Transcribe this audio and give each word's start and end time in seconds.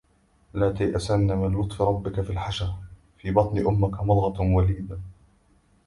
لا 0.53 0.71
تيأسن 0.71 1.19
من 1.37 1.61
لطف 1.61 1.81
ربك 1.81 2.21
في 2.21 2.29
الحشا... 2.29 2.75
في 3.17 3.31
بطن 3.31 3.57
أمك 3.67 4.01
مضغة 4.03 4.41
ووليـدا 4.41 4.99